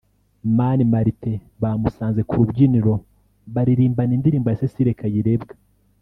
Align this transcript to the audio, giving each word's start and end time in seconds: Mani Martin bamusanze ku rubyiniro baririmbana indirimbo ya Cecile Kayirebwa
Mani 0.57 0.83
Martin 0.93 1.35
bamusanze 1.61 2.21
ku 2.27 2.33
rubyiniro 2.39 2.93
baririmbana 3.53 4.11
indirimbo 4.17 4.47
ya 4.49 4.59
Cecile 4.61 4.91
Kayirebwa 4.99 5.53